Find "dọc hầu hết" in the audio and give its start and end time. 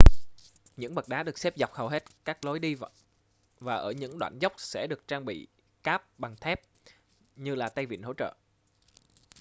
1.57-2.03